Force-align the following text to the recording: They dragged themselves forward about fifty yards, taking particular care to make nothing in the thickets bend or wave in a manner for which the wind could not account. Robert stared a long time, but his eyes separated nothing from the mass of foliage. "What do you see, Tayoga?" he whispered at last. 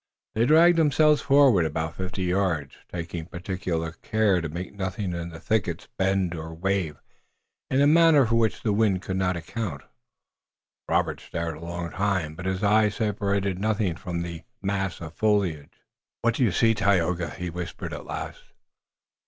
They 0.33 0.47
dragged 0.47 0.79
themselves 0.79 1.21
forward 1.21 1.63
about 1.63 1.93
fifty 1.95 2.23
yards, 2.23 2.73
taking 2.91 3.27
particular 3.27 3.91
care 4.01 4.41
to 4.41 4.49
make 4.49 4.73
nothing 4.73 5.13
in 5.13 5.29
the 5.29 5.39
thickets 5.39 5.87
bend 5.95 6.33
or 6.33 6.55
wave 6.55 6.97
in 7.69 7.81
a 7.81 7.85
manner 7.85 8.25
for 8.25 8.33
which 8.33 8.63
the 8.63 8.73
wind 8.73 9.03
could 9.03 9.17
not 9.17 9.37
account. 9.37 9.83
Robert 10.87 11.19
stared 11.21 11.57
a 11.57 11.63
long 11.63 11.91
time, 11.91 12.33
but 12.33 12.47
his 12.47 12.63
eyes 12.63 12.95
separated 12.95 13.59
nothing 13.59 13.95
from 13.95 14.23
the 14.23 14.41
mass 14.59 15.01
of 15.01 15.13
foliage. 15.13 15.69
"What 16.23 16.33
do 16.33 16.43
you 16.43 16.51
see, 16.51 16.73
Tayoga?" 16.73 17.29
he 17.29 17.51
whispered 17.51 17.93
at 17.93 18.07
last. 18.07 18.41